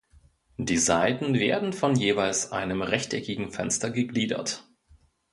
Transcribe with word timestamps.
Die 0.57 0.79
Seiten 0.79 1.35
werden 1.35 1.73
von 1.73 1.95
jeweils 1.95 2.51
einem 2.51 2.81
rechteckigen 2.81 3.51
Fenster 3.51 3.91
gegliedert. 3.91 4.67